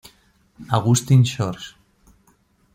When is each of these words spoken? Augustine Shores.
Augustine 0.71 1.23
Shores. 1.23 1.75